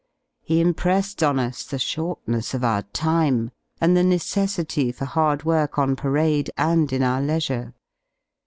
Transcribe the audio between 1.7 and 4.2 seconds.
shortness of our time and the